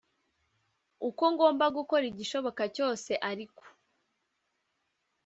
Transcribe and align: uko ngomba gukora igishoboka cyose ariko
uko 1.09 1.23
ngomba 1.33 1.65
gukora 1.77 2.03
igishoboka 2.11 2.63
cyose 2.75 3.11
ariko 3.31 3.63